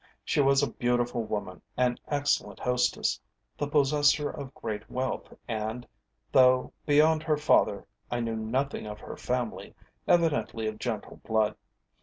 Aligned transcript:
She 0.25 0.41
was 0.41 0.63
a 0.63 0.71
beautiful 0.73 1.25
woman, 1.25 1.61
an 1.77 1.99
excellent 2.07 2.59
hostess, 2.59 3.19
the 3.55 3.67
possessor 3.67 4.31
of 4.31 4.51
great 4.55 4.89
wealth, 4.89 5.31
and 5.47 5.87
though 6.31 6.73
beyond 6.87 7.21
her 7.21 7.37
father 7.37 7.85
I 8.09 8.19
knew 8.19 8.35
nothing 8.35 8.87
of 8.87 8.99
her 8.99 9.15
family 9.15 9.75
evidently 10.07 10.65
of 10.65 10.79
gentle 10.79 11.17
blood. 11.23 11.55